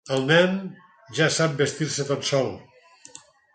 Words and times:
El 0.13 0.23
nen 0.29 0.55
ja 1.19 1.27
sap 1.35 1.53
vestir-se 1.61 2.09
tot 2.11 2.27
sol. 2.33 2.53